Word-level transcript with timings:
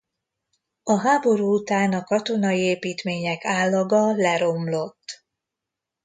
A 0.83 0.99
háború 0.99 1.53
után 1.53 1.93
a 1.93 2.03
katonai 2.03 2.59
építmények 2.59 3.45
állaga 3.45 4.15
leromlott. 4.15 5.25